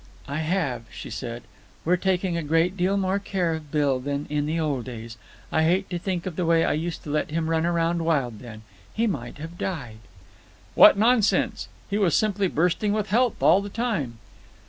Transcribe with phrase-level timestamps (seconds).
[0.27, 1.43] "I have," she said.
[1.85, 5.15] "We're taking a great deal more care of Bill than in the old days.
[5.51, 8.39] I hate to think of the way I used to let him run around wild
[8.39, 8.63] then.
[8.95, 9.99] He might have died."
[10.73, 11.67] "What nonsense!
[11.87, 14.17] He was simply bursting with health all the time."